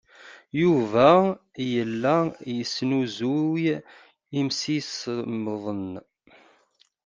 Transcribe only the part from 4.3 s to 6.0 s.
imsisemḍen.